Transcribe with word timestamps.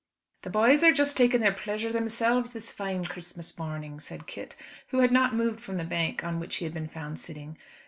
"The 0.41 0.49
boys 0.49 0.81
are 0.83 0.91
just 0.91 1.15
taking 1.15 1.41
their 1.41 1.53
pleasure 1.53 1.91
themselves 1.91 2.53
this 2.53 2.71
fine 2.73 3.05
Christmas 3.05 3.59
morning," 3.59 3.99
said 3.99 4.25
Kit, 4.25 4.55
who 4.87 4.97
had 5.01 5.11
not 5.11 5.35
moved 5.35 5.61
from 5.61 5.77
the 5.77 5.83
bank 5.83 6.23
on 6.23 6.39
which 6.39 6.55
he 6.55 6.65
had 6.65 6.73
been 6.73 6.87
found 6.87 7.19
sitting. 7.19 7.55